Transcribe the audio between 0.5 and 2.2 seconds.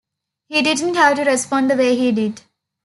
didn't have to respond the way he